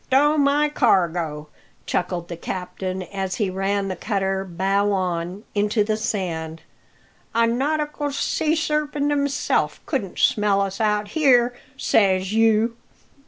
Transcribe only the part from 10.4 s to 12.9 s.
us out here, says you.